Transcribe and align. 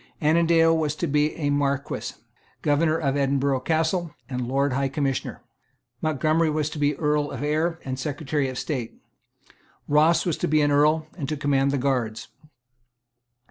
Annandale 0.19 0.75
was 0.75 0.95
to 0.95 1.05
be 1.05 1.35
a 1.35 1.51
Marquess, 1.51 2.23
Governor 2.63 2.97
of 2.97 3.15
Edinburgh 3.15 3.59
Castle, 3.59 4.15
and 4.27 4.47
Lord 4.47 4.73
High 4.73 4.89
Commissioner. 4.89 5.43
Montgomery 6.01 6.49
was 6.49 6.71
to 6.71 6.79
be 6.79 6.95
Earl 6.95 7.29
of 7.29 7.43
Ayr 7.43 7.79
and 7.85 7.99
Secretary 7.99 8.49
of 8.49 8.57
State. 8.57 8.97
Ross 9.87 10.25
was 10.25 10.37
to 10.37 10.47
be 10.47 10.61
an 10.63 10.71
Earl 10.71 11.05
and 11.15 11.29
to 11.29 11.37
command 11.37 11.69
the 11.69 11.77
guards. 11.77 12.29